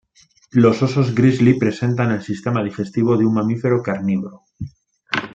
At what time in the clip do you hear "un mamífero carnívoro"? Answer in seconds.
3.23-4.45